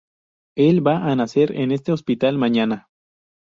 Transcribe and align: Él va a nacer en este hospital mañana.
Él 0.57 0.81
va 0.81 1.05
a 1.11 1.15
nacer 1.15 1.51
en 1.55 1.71
este 1.71 1.91
hospital 1.91 2.39
mañana. 2.39 2.89